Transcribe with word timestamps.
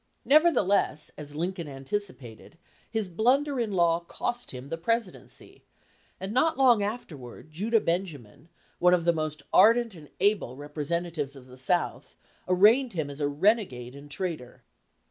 Nevertheless, 0.25 1.11
as 1.15 1.35
Lincoln 1.35 1.67
anticipated, 1.67 2.57
his 2.89 3.07
blunder 3.07 3.59
in 3.59 3.71
law 3.71 3.99
cost 3.99 4.49
him 4.49 4.69
the 4.69 4.77
Presidency, 4.79 5.63
and 6.19 6.33
not 6.33 6.57
long 6.57 6.81
afterward 6.81 7.51
Judah 7.51 7.79
Benjamin, 7.79 8.49
one 8.79 8.95
of 8.95 9.05
the 9.05 9.13
most 9.13 9.43
ardent 9.53 9.93
and 9.93 10.09
able 10.19 10.55
representatives 10.55 11.35
of 11.35 11.45
the 11.45 11.55
South, 11.55 12.17
arraigned 12.47 12.93
him 12.93 13.11
as 13.11 13.19
a 13.19 13.27
renegade 13.27 13.93
and 13.93 14.09
traitor. 14.09 14.63